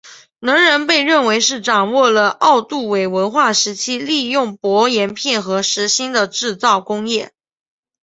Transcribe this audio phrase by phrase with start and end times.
[0.39, 7.29] 能人被认为是掌握了奥杜韦文化时期利用薄岩片和石芯的制造工艺。